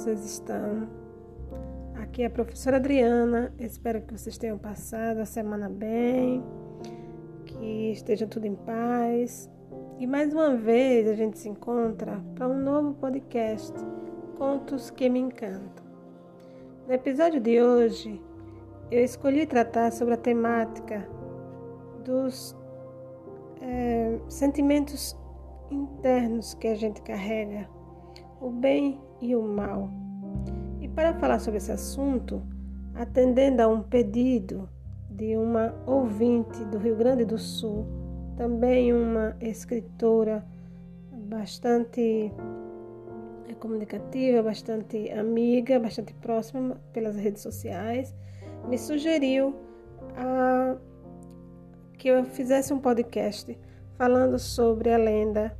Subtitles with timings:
[0.00, 0.88] vocês estão?
[1.96, 3.52] Aqui é a professora Adriana.
[3.58, 6.42] Espero que vocês tenham passado a semana bem,
[7.44, 9.50] que estejam tudo em paz.
[9.98, 13.74] E mais uma vez a gente se encontra para um novo podcast,
[14.38, 15.84] Contos que me encantam.
[16.86, 18.18] No episódio de hoje,
[18.90, 21.06] eu escolhi tratar sobre a temática
[22.06, 22.56] dos
[23.60, 25.14] é, sentimentos
[25.70, 27.68] internos que a gente carrega
[28.40, 29.90] o bem e o mal.
[30.80, 32.42] E para falar sobre esse assunto,
[32.94, 34.68] atendendo a um pedido
[35.10, 37.86] de uma ouvinte do Rio Grande do Sul,
[38.36, 40.44] também uma escritora
[41.12, 42.32] bastante
[43.48, 48.14] é, comunicativa, bastante amiga, bastante próxima pelas redes sociais,
[48.66, 49.54] me sugeriu
[50.16, 50.76] a,
[51.98, 53.58] que eu fizesse um podcast
[53.96, 55.54] falando sobre a lenda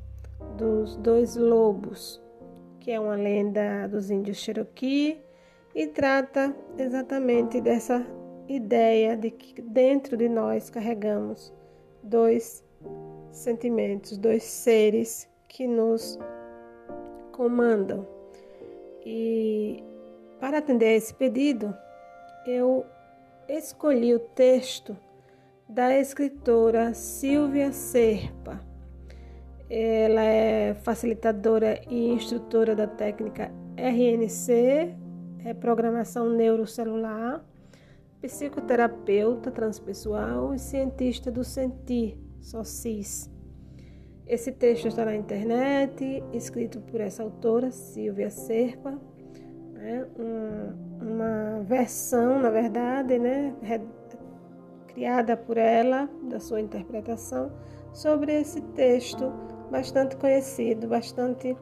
[0.57, 2.21] dos dois lobos
[2.91, 5.23] que é uma lenda dos índios Cherokee
[5.73, 8.05] e trata exatamente dessa
[8.49, 11.55] ideia de que dentro de nós carregamos
[12.03, 12.65] dois
[13.31, 16.19] sentimentos, dois seres que nos
[17.31, 18.05] comandam.
[19.07, 19.85] E
[20.41, 21.73] para atender a esse pedido,
[22.45, 22.85] eu
[23.49, 24.97] escolhi o texto
[25.69, 28.69] da escritora Silvia Serpa
[29.71, 34.97] ela é facilitadora e instrutora da técnica RNC,
[35.45, 37.45] é programação neurocelular,
[38.21, 43.31] psicoterapeuta transpessoal e cientista do sentir, SOCIS.
[44.27, 49.01] Esse texto está na internet, escrito por essa autora, Silvia Serpa,
[49.73, 50.05] né?
[50.19, 53.55] um, uma versão, na verdade, né?
[54.89, 57.53] criada por ela, da sua interpretação,
[57.93, 59.33] sobre esse texto
[59.71, 61.57] bastante conhecido, bastante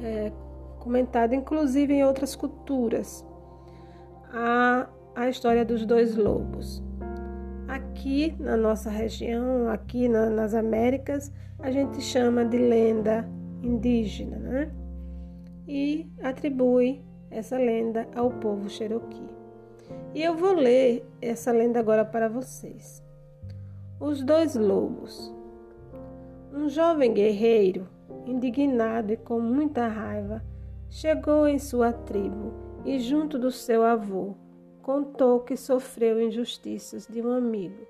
[0.00, 0.32] é,
[0.78, 3.24] comentado, inclusive em outras culturas.
[4.32, 6.82] A, a história dos dois lobos.
[7.68, 13.28] Aqui na nossa região, aqui na, nas Américas, a gente chama de lenda
[13.62, 14.70] indígena, né?
[15.66, 19.28] E atribui essa lenda ao povo Cherokee.
[20.14, 23.02] E eu vou ler essa lenda agora para vocês.
[23.98, 25.34] Os dois lobos.
[26.56, 27.86] Um jovem guerreiro,
[28.24, 30.42] indignado e com muita raiva,
[30.88, 34.34] chegou em sua tribo e, junto do seu avô,
[34.80, 37.86] contou que sofreu injustiças de um amigo.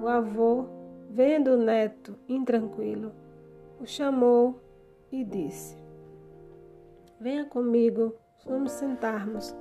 [0.00, 0.66] O avô,
[1.10, 3.10] vendo o neto intranquilo,
[3.80, 4.60] o chamou
[5.10, 5.76] e disse:
[7.20, 8.14] Venha comigo,
[8.46, 9.56] vamos sentarmos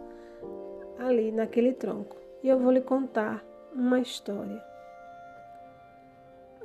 [0.99, 4.68] ali naquele tronco e eu vou lhe contar uma história.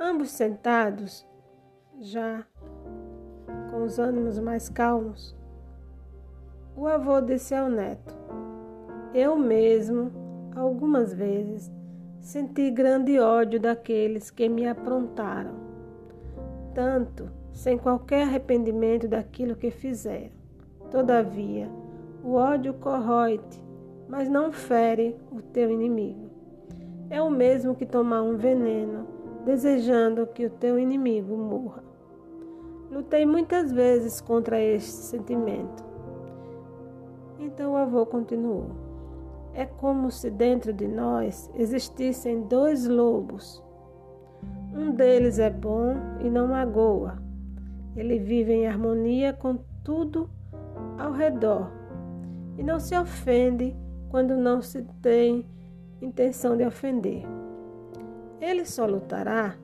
[0.07, 1.27] Ambos sentados,
[1.99, 2.45] já
[3.71, 5.35] com os ânimos mais calmos,
[6.77, 8.15] o avô disse ao neto:
[9.15, 10.13] Eu mesmo,
[10.55, 11.73] algumas vezes,
[12.21, 15.55] senti grande ódio daqueles que me aprontaram,
[16.75, 20.37] tanto sem qualquer arrependimento daquilo que fizeram.
[20.91, 21.67] Todavia,
[22.23, 23.59] o ódio corrói-te,
[24.07, 26.29] mas não fere o teu inimigo.
[27.09, 29.14] É o mesmo que tomar um veneno
[29.45, 31.83] desejando que o teu inimigo morra.
[32.91, 35.85] Lutei muitas vezes contra este sentimento.
[37.39, 38.67] Então o avô continuou:
[39.53, 43.63] É como se dentro de nós existissem dois lobos.
[44.75, 47.19] Um deles é bom e não magoa.
[47.97, 50.29] Ele vive em harmonia com tudo
[50.99, 51.71] ao redor
[52.57, 53.77] e não se ofende
[54.11, 55.47] quando não se tem
[56.01, 57.25] intenção de ofender.
[58.45, 59.57] Ele só lutará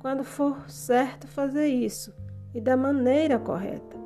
[0.00, 2.12] quando for certo fazer isso
[2.52, 3.96] e da maneira correta.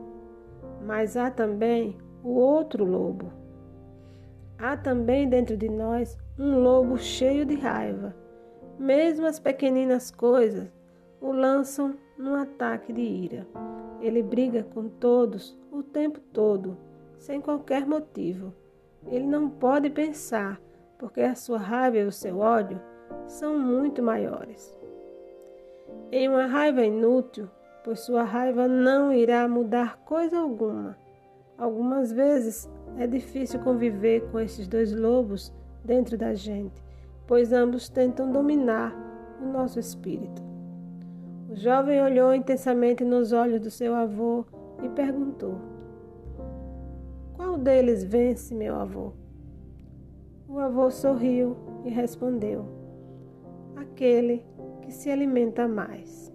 [0.85, 3.33] Mas há também o outro lobo.
[4.59, 8.15] Há também dentro de nós um lobo cheio de raiva.
[8.79, 10.71] Mesmo as pequeninas coisas
[11.19, 13.49] o lançam num ataque de ira.
[14.03, 16.77] Ele briga com todos o tempo todo,
[17.17, 18.53] sem qualquer motivo.
[19.07, 20.61] Ele não pode pensar,
[20.99, 22.79] porque a sua raiva e o seu ódio
[23.27, 24.79] são muito maiores.
[26.13, 27.49] Em uma raiva inútil,
[27.85, 30.97] pois sua raiva não irá mudar coisa alguma.
[31.57, 32.69] Algumas vezes
[32.99, 35.53] é difícil conviver com esses dois lobos
[35.85, 36.83] dentro da gente,
[37.27, 38.95] pois ambos tentam dominar
[39.41, 40.43] o nosso espírito.
[41.49, 44.45] O jovem olhou intensamente nos olhos do seu avô
[44.83, 45.57] e perguntou:
[47.35, 49.13] Qual deles vence, meu avô?
[50.49, 52.80] O avô sorriu e respondeu:
[53.81, 54.45] aquele
[54.83, 56.31] que se alimenta mais.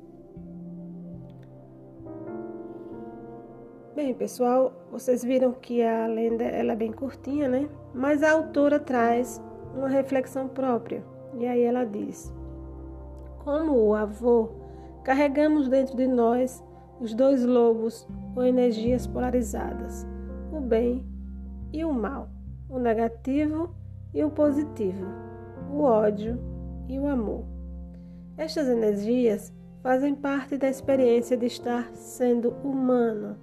[3.95, 7.69] Bem, pessoal, vocês viram que a lenda ela é bem curtinha, né?
[7.94, 9.42] Mas a autora traz
[9.74, 11.03] uma reflexão própria.
[11.38, 12.33] E aí ela diz:
[13.44, 14.50] Como o avô,
[15.03, 16.62] carregamos dentro de nós
[17.00, 20.06] os dois lobos ou energias polarizadas,
[20.51, 21.06] o bem
[21.71, 22.30] e o mal,
[22.69, 23.74] o negativo
[24.13, 25.06] e o positivo,
[25.71, 26.55] o ódio
[26.87, 27.45] e o amor.
[28.37, 33.37] Estas energias fazem parte da experiência de estar sendo humano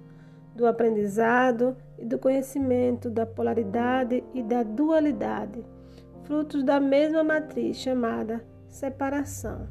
[0.55, 5.63] do aprendizado e do conhecimento da polaridade e da dualidade,
[6.23, 9.67] frutos da mesma matriz chamada separação.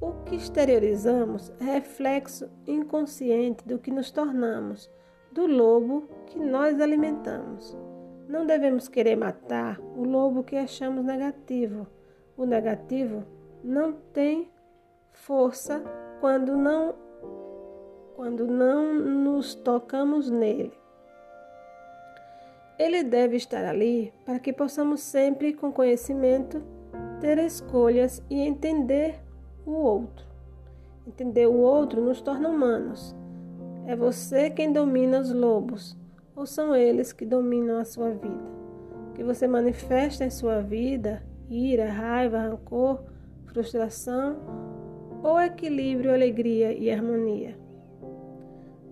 [0.00, 4.88] O que exteriorizamos é reflexo inconsciente do que nos tornamos,
[5.32, 7.76] do lobo que nós alimentamos.
[8.28, 11.86] Não devemos querer matar o lobo que achamos negativo.
[12.38, 13.24] O negativo
[13.64, 14.48] não tem
[15.10, 15.82] força
[16.20, 16.94] quando não
[18.14, 20.72] quando não nos tocamos nele.
[22.78, 26.62] Ele deve estar ali para que possamos sempre, com conhecimento,
[27.20, 29.20] ter escolhas e entender
[29.66, 30.24] o outro.
[31.06, 33.14] Entender o outro nos torna humanos.
[33.86, 35.96] É você quem domina os lobos,
[36.36, 38.44] ou são eles que dominam a sua vida?
[39.10, 43.02] O que você manifesta em sua vida, ira, raiva, rancor,
[43.46, 44.36] frustração,
[45.22, 47.68] ou equilíbrio, alegria e harmonia?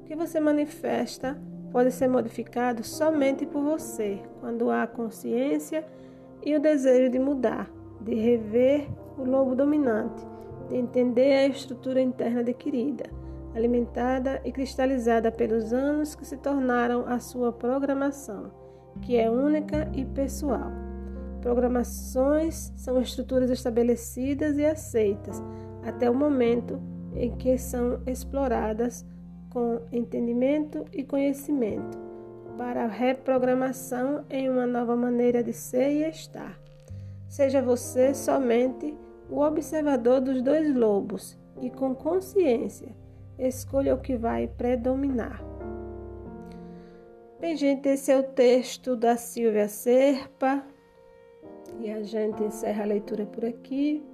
[0.06, 1.36] que você manifesta
[1.72, 5.84] pode ser modificado somente por você, quando há consciência
[6.42, 7.68] e o desejo de mudar,
[8.00, 8.88] de rever
[9.18, 10.24] o lobo dominante,
[10.68, 13.04] de entender a estrutura interna adquirida,
[13.54, 18.50] alimentada e cristalizada pelos anos que se tornaram a sua programação,
[19.02, 20.85] que é única e pessoal.
[21.40, 25.42] Programações são estruturas estabelecidas e aceitas
[25.82, 26.80] até o momento
[27.14, 29.04] em que são exploradas
[29.50, 31.98] com entendimento e conhecimento
[32.58, 36.58] para a reprogramação em uma nova maneira de ser e estar.
[37.28, 38.96] Seja você somente
[39.30, 42.94] o observador dos dois lobos e com consciência
[43.38, 45.42] escolha o que vai predominar.
[47.38, 50.64] Bem, gente, esse é o texto da Silvia Serpa
[51.80, 54.04] e a gente encerra a leitura por aqui.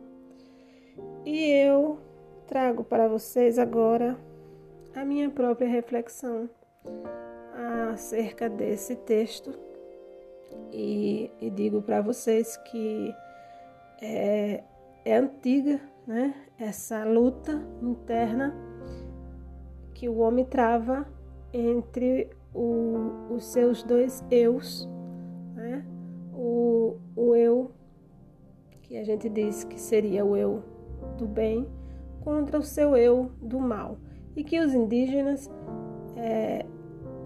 [1.25, 1.99] E eu
[2.47, 4.17] trago para vocês agora
[4.95, 6.49] a minha própria reflexão
[7.93, 9.59] acerca desse texto
[10.73, 13.15] e, e digo para vocês que
[14.01, 14.63] é,
[15.05, 18.55] é antiga né, essa luta interna
[19.95, 21.07] que o homem trava
[21.53, 24.89] entre o, os seus dois eus?
[27.17, 27.71] O, eu
[28.83, 30.63] que a gente diz que seria o eu
[31.17, 31.67] do bem
[32.21, 33.97] contra o seu eu do mal
[34.37, 35.51] e que os indígenas,
[36.17, 36.65] é,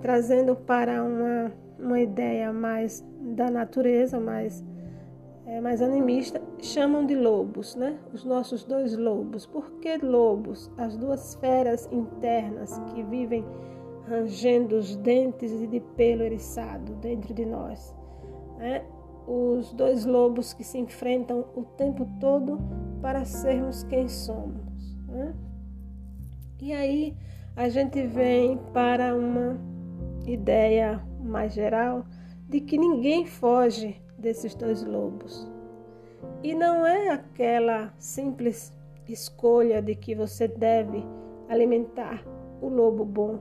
[0.00, 4.64] trazendo para uma, uma ideia mais da natureza, mais,
[5.44, 7.98] é, mais animista, chamam de lobos, né?
[8.12, 9.46] os nossos dois lobos.
[9.46, 10.70] Por que lobos?
[10.76, 13.44] As duas feras internas que vivem
[14.08, 17.94] rangendo os dentes e de pelo eriçado dentro de nós.
[18.58, 18.84] Né?
[19.26, 22.58] Os dois lobos que se enfrentam o tempo todo
[23.02, 24.96] para sermos quem somos.
[25.08, 25.34] Né?
[26.60, 27.16] E aí
[27.56, 29.58] a gente vem para uma
[30.26, 32.04] ideia mais geral
[32.48, 35.50] de que ninguém foge desses dois lobos.
[36.42, 38.72] E não é aquela simples
[39.08, 41.04] escolha de que você deve
[41.48, 42.24] alimentar
[42.60, 43.38] o lobo bom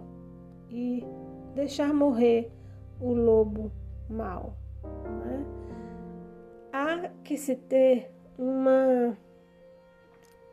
[0.69, 1.05] e
[1.53, 2.51] deixar morrer
[2.99, 3.71] o lobo
[4.09, 4.53] mau.
[6.77, 9.17] Há que se ter uma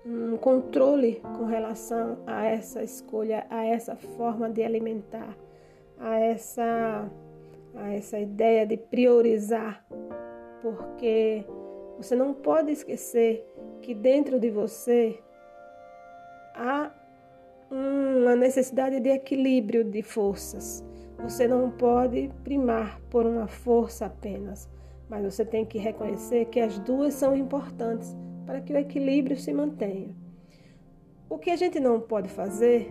[0.06, 5.36] um controle com relação a essa escolha, a essa forma de alimentar,
[5.98, 7.10] a essa,
[7.74, 9.84] a essa ideia de priorizar,
[10.60, 11.44] porque
[11.96, 13.44] você não pode esquecer
[13.80, 15.18] que dentro de você
[16.54, 16.92] há
[17.68, 20.84] uma necessidade de equilíbrio de forças.
[21.18, 24.68] Você não pode primar por uma força apenas,
[25.12, 28.16] mas você tem que reconhecer que as duas são importantes
[28.46, 30.08] para que o equilíbrio se mantenha.
[31.28, 32.90] O que a gente não pode fazer,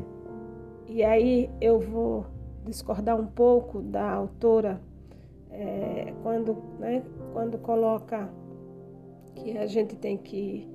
[0.88, 2.28] e aí eu vou
[2.64, 4.80] discordar um pouco da autora
[5.50, 7.02] é, quando, né,
[7.34, 8.30] quando coloca
[9.34, 10.70] que a gente tem que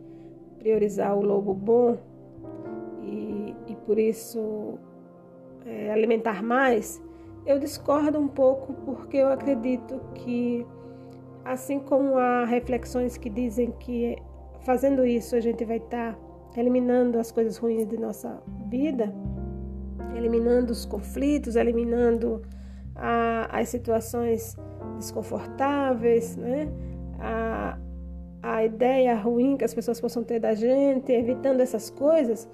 [0.58, 1.96] priorizar o lobo bom
[3.04, 4.80] e, e por isso
[5.64, 7.00] é, alimentar mais,
[7.46, 10.66] eu discordo um pouco porque eu acredito que,
[11.52, 14.16] assim como há reflexões que dizem que
[14.66, 19.14] Fazendo isso, a gente vai estar tá eliminando as coisas ruins de nossa vida.
[20.12, 22.42] eliminando os conflitos, eliminando
[22.96, 24.56] a, as situações
[24.98, 26.68] desconfortáveis, né?
[27.20, 27.78] a,
[28.42, 32.48] a ideia ruim que as pessoas possam ter da gente, evitando essas coisas,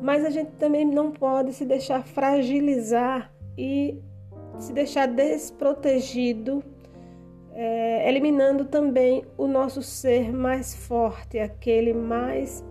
[0.00, 4.00] mas a gente também não pode se deixar fragilizar e
[4.60, 6.62] se deixar desprotegido,
[7.58, 12.62] é, eliminando também o nosso ser mais forte, aquele mais,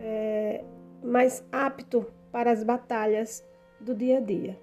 [0.00, 0.64] é,
[1.00, 3.46] mais apto para as batalhas
[3.80, 4.58] do dia a dia.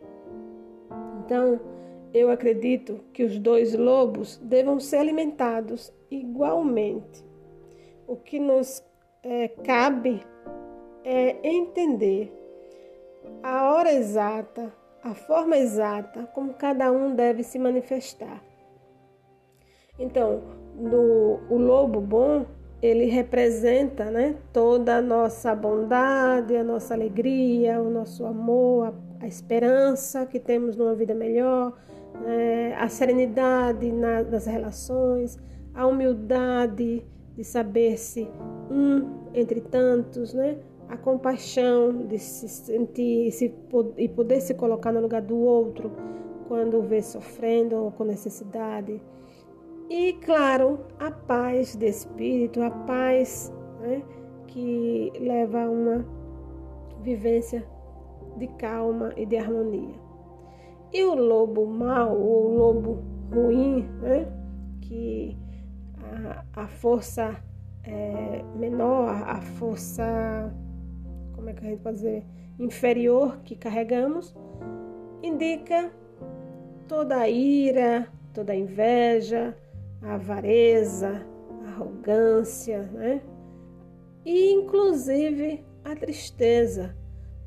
[1.25, 1.62] Então,
[2.13, 7.24] eu acredito que os dois lobos devam ser alimentados igualmente.
[8.05, 8.84] O que nos
[9.24, 10.22] é, cabe
[11.05, 12.34] é entender
[13.41, 18.43] a hora exata, a forma exata como cada um deve se manifestar.
[19.97, 20.41] Então,
[20.75, 22.45] no, o lobo bom,
[22.81, 29.27] ele representa né, toda a nossa bondade, a nossa alegria, o nosso amor, a, a
[29.27, 31.73] esperança que temos numa vida melhor,
[32.25, 35.38] é, a serenidade na, nas relações,
[35.73, 38.29] a humildade de saber-se
[38.69, 40.57] um entre tantos, né?
[40.89, 43.53] a compaixão de se sentir se,
[43.97, 45.91] e poder se colocar no lugar do outro
[46.47, 49.01] quando o vê sofrendo ou com necessidade.
[49.95, 54.01] E, claro, a paz de espírito, a paz né,
[54.47, 56.03] que leva a uma
[57.03, 57.63] vivência
[58.38, 59.93] de calma e de harmonia.
[60.91, 64.25] E o lobo mau, ou o lobo ruim, né?
[64.81, 65.38] que
[66.55, 67.35] a, a força
[67.83, 70.51] é, menor, a força,
[71.35, 72.25] como é que a gente pode dizer,
[72.57, 74.35] inferior que carregamos,
[75.21, 75.91] indica
[76.88, 79.55] toda a ira, toda a inveja,
[80.03, 81.25] a avareza,
[81.65, 83.22] a arrogância, né?
[84.25, 86.95] E inclusive a tristeza,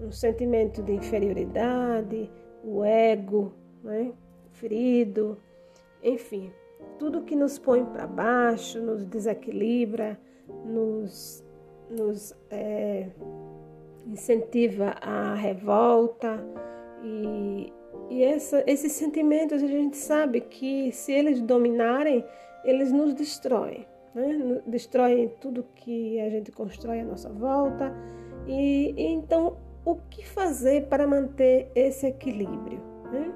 [0.01, 2.31] um sentimento de inferioridade,
[2.63, 4.13] o ego, né?
[4.51, 5.39] ferido,
[6.03, 6.53] enfim,
[6.99, 10.19] tudo que nos põe para baixo, nos desequilibra,
[10.65, 11.45] nos,
[11.91, 13.09] nos é,
[14.07, 16.45] incentiva à revolta
[17.03, 17.73] e,
[18.11, 22.25] e essa, esses sentimentos a gente sabe que se eles dominarem,
[22.67, 24.61] eles nos destroem, né?
[24.67, 27.95] destroem tudo que a gente constrói à nossa volta
[28.47, 32.81] e, e então o que fazer para manter esse equilíbrio?
[33.13, 33.33] Né?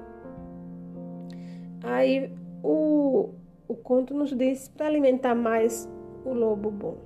[1.83, 3.29] Aí o,
[3.67, 5.89] o conto nos diz para alimentar mais
[6.25, 6.97] o lobo bom.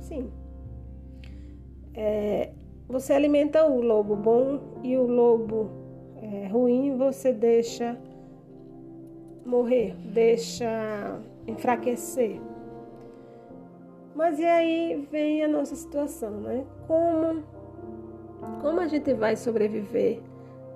[0.00, 0.30] Sim.
[1.94, 2.50] É,
[2.88, 5.70] você alimenta o lobo bom e o lobo
[6.22, 7.98] é, ruim você deixa
[9.44, 12.40] morrer, deixa enfraquecer.
[14.14, 16.64] Mas e aí vem a nossa situação, né?
[16.86, 17.42] Como
[18.60, 20.20] como a gente vai sobreviver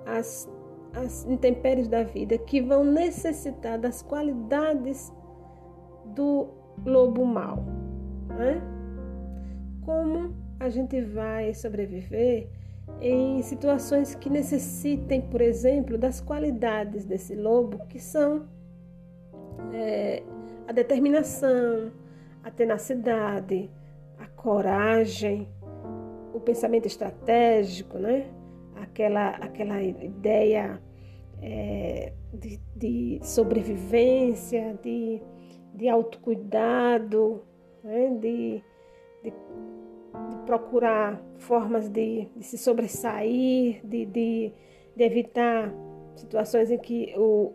[0.05, 0.49] às,
[0.93, 5.11] às intempéries da vida que vão necessitar das qualidades
[6.05, 6.47] do
[6.85, 7.63] lobo mau?
[8.29, 8.61] Né?
[9.83, 12.47] Como a gente vai sobreviver
[13.01, 18.47] em situações que necessitem, por exemplo, das qualidades desse lobo, que são
[19.73, 20.23] é,
[20.67, 21.91] a determinação,
[22.43, 23.69] a tenacidade,
[24.17, 25.47] a coragem,
[26.33, 28.27] o pensamento estratégico, né?
[28.75, 30.81] aquela, aquela ideia
[31.41, 35.21] é, de, de, sobrevivência, de,
[35.73, 37.41] de autocuidado,
[37.83, 38.09] né?
[38.19, 38.63] de,
[39.23, 44.53] de, de, procurar formas de, se sobressair, de,
[44.97, 45.73] evitar
[46.15, 47.53] situações em que o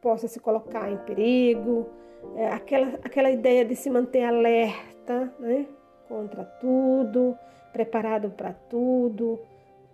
[0.00, 1.86] possa se colocar em perigo,
[2.36, 5.66] é, aquela, aquela ideia de se manter alerta né?
[6.08, 7.36] contra tudo,
[7.72, 9.38] preparado para tudo,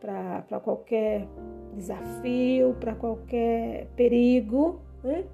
[0.01, 1.27] para qualquer
[1.75, 5.25] desafio, para qualquer perigo, né?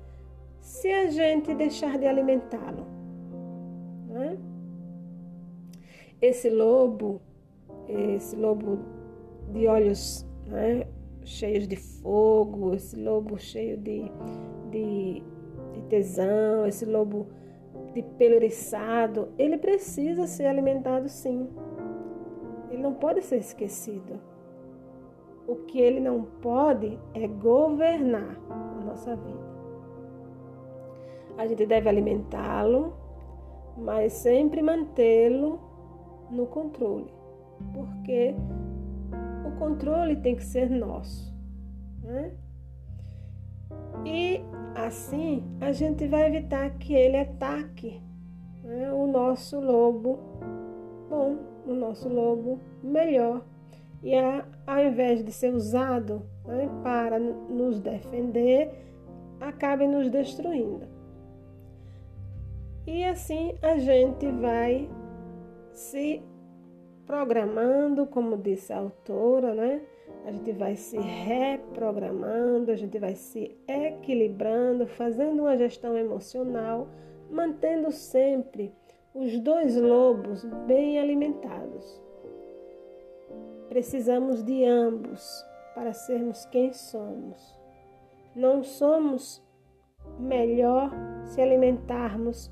[0.60, 2.86] se a gente deixar de alimentá-lo.
[4.08, 4.38] Né?
[6.20, 7.20] Esse lobo,
[7.88, 8.78] esse lobo
[9.52, 10.86] de olhos né,
[11.24, 14.04] cheios de fogo, esse lobo cheio de,
[14.70, 15.22] de, de
[15.92, 17.26] tesão, esse lobo
[17.92, 21.48] de pelo eriçado, ele precisa ser alimentado sim
[22.72, 24.18] ele não pode ser esquecido.
[25.46, 29.52] O que ele não pode é governar a nossa vida.
[31.36, 32.94] A gente deve alimentá-lo,
[33.76, 35.60] mas sempre mantê-lo
[36.30, 37.12] no controle,
[37.74, 38.34] porque
[39.46, 41.34] o controle tem que ser nosso.
[42.02, 42.34] Né?
[44.04, 44.40] E
[44.86, 48.02] assim a gente vai evitar que ele ataque
[48.62, 50.18] né, o nosso lobo
[51.08, 53.44] bom o nosso lobo melhor,
[54.02, 58.70] e a, ao invés de ser usado né, para nos defender,
[59.40, 60.86] acabe nos destruindo.
[62.86, 64.90] E assim a gente vai
[65.72, 66.22] se
[67.06, 69.82] programando, como disse a autora, né?
[70.24, 76.86] A gente vai se reprogramando, a gente vai se equilibrando, fazendo uma gestão emocional,
[77.30, 78.72] mantendo sempre
[79.14, 82.00] os dois lobos bem alimentados.
[83.68, 87.58] Precisamos de ambos para sermos quem somos.
[88.34, 89.42] Não somos
[90.18, 90.90] melhor
[91.24, 92.50] se alimentarmos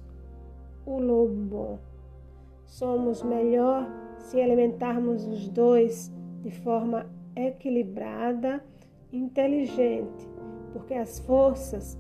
[0.85, 1.79] o lobo bom.
[2.67, 3.87] Somos melhor
[4.19, 6.13] se alimentarmos os dois
[6.43, 7.07] de forma
[7.49, 8.63] equilibrada,
[9.13, 10.29] inteligente,
[10.73, 11.99] porque as forças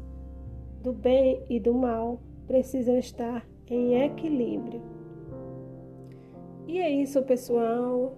[0.83, 4.81] do bem e do mal precisam estar em equilíbrio.
[6.67, 8.15] E é isso, pessoal.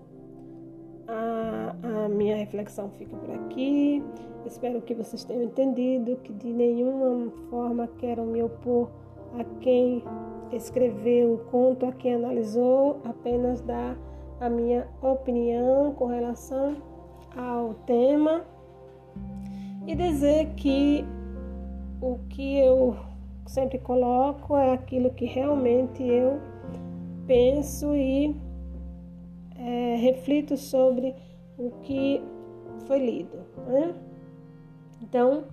[1.07, 4.02] A, a, minha reflexão fica por aqui.
[4.47, 8.91] Espero que vocês tenham entendido que de nenhuma forma quero me opor
[9.38, 10.02] a quem
[10.52, 13.97] escreveu o conto, a quem analisou, apenas dar
[14.41, 16.76] a minha opinião com relação
[17.37, 18.45] ao tema
[19.87, 21.05] e dizer que
[22.01, 22.97] o que eu
[23.47, 26.41] sempre coloco é aquilo que realmente eu
[27.27, 28.37] penso e
[29.57, 31.15] é, reflito sobre
[31.59, 32.23] o que
[32.87, 33.39] foi lido.
[33.67, 33.95] Né?
[35.03, 35.45] Então,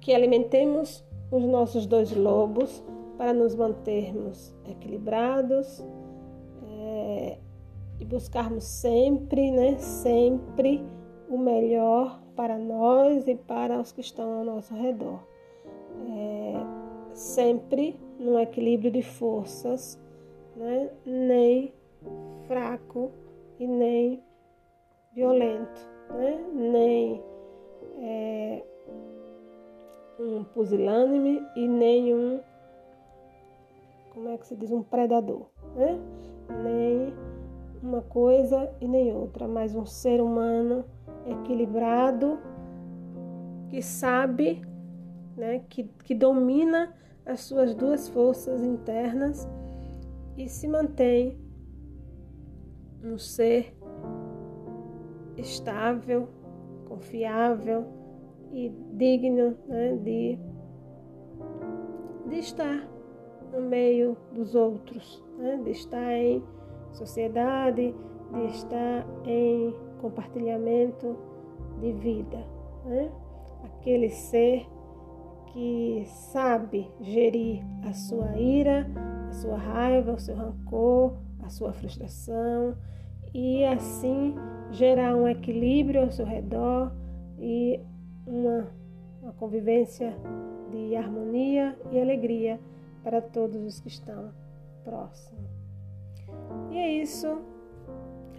[0.00, 2.82] que alimentemos os nossos dois lobos
[3.16, 5.84] para nos mantermos equilibrados
[6.66, 7.38] é,
[8.00, 10.84] e buscarmos sempre, né, sempre
[11.28, 15.20] o melhor para nós e para os que estão ao nosso redor.
[16.08, 20.00] É, sempre num equilíbrio de forças,
[20.56, 21.72] né, nem
[22.46, 23.10] fraco
[23.58, 24.22] e nem
[25.14, 27.22] violento, né, nem
[27.98, 28.64] é,
[30.18, 32.40] um pusilânime e nem um
[34.14, 35.98] como é que se diz, um predador, né?
[36.62, 37.12] Nem
[37.82, 40.84] uma coisa e nem outra, mas um ser humano
[41.26, 42.38] equilibrado
[43.70, 44.62] que sabe,
[45.36, 46.94] né, que, que domina
[47.26, 49.48] as suas duas forças internas
[50.36, 51.38] e se mantém
[53.02, 53.74] um ser
[55.36, 56.28] estável,
[56.88, 57.84] confiável
[58.52, 60.38] e digno né, de,
[62.28, 62.94] de estar
[63.52, 65.60] no meio dos outros, né?
[65.62, 66.42] de estar em
[66.92, 67.94] sociedade,
[68.32, 71.16] de estar em compartilhamento
[71.80, 72.44] de vida.
[72.84, 73.10] Né?
[73.64, 74.66] Aquele ser
[75.46, 78.86] que sabe gerir a sua ira,
[79.28, 82.76] a sua raiva, o seu rancor, a sua frustração
[83.32, 84.34] e assim
[84.70, 86.92] gerar um equilíbrio ao seu redor
[87.38, 87.80] e
[88.26, 88.68] uma,
[89.22, 90.14] uma convivência
[90.70, 92.60] de harmonia e alegria
[93.02, 94.32] para todos os que estão
[94.84, 95.50] próximos.
[96.70, 97.53] E é isso.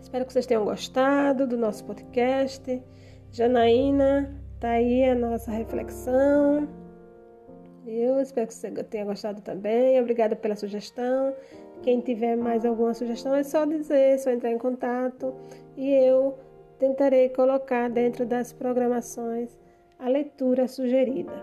[0.05, 2.83] Espero que vocês tenham gostado do nosso podcast.
[3.31, 6.69] Janaína, tá aí a nossa reflexão.
[7.87, 9.99] Eu espero que você tenha gostado também.
[9.99, 11.35] Obrigada pela sugestão.
[11.81, 15.33] Quem tiver mais alguma sugestão é só dizer, é só entrar em contato
[15.75, 16.37] e eu
[16.77, 19.57] tentarei colocar dentro das programações
[19.97, 21.33] a leitura sugerida.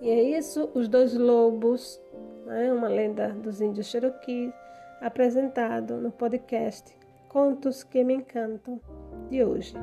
[0.00, 2.00] E é isso, os dois lobos,
[2.46, 4.50] né, uma lenda dos índios Cherokee,
[5.02, 7.03] apresentado no podcast
[7.34, 8.80] Contos que Me Encantam
[9.28, 9.74] de hoje.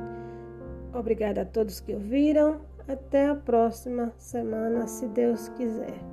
[0.94, 2.62] Obrigada a todos que ouviram.
[2.88, 6.11] Até a próxima semana, se Deus quiser.